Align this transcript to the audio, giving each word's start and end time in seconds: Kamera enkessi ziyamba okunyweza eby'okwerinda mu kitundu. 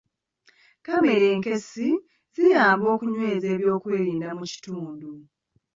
Kamera 0.85 1.25
enkessi 1.33 1.87
ziyamba 2.35 2.87
okunyweza 2.95 3.47
eby'okwerinda 3.55 4.27
mu 4.37 4.43
kitundu. 4.51 5.09